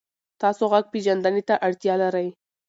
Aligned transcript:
تاسو 0.41 0.63
غږ 0.71 0.85
پېژندنې 0.93 1.41
ته 1.49 1.55
اړتیا 1.67 1.93
لرئ. 2.03 2.27